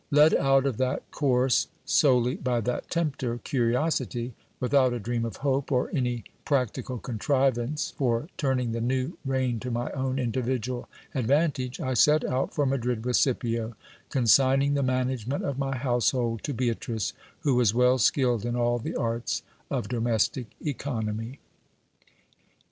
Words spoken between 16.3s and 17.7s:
to Beatrice, who